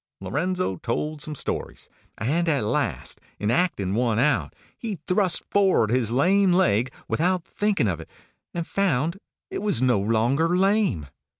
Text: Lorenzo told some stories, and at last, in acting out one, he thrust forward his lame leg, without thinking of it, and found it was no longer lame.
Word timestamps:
Lorenzo 0.19 0.77
told 0.77 1.21
some 1.21 1.35
stories, 1.35 1.87
and 2.17 2.49
at 2.49 2.63
last, 2.63 3.21
in 3.37 3.51
acting 3.51 3.91
out 3.91 3.95
one, 3.95 4.49
he 4.75 4.97
thrust 5.05 5.43
forward 5.51 5.91
his 5.91 6.11
lame 6.11 6.51
leg, 6.51 6.91
without 7.07 7.43
thinking 7.45 7.87
of 7.87 7.99
it, 7.99 8.09
and 8.51 8.65
found 8.65 9.19
it 9.51 9.59
was 9.61 9.79
no 9.79 9.99
longer 9.99 10.57
lame. 10.57 11.05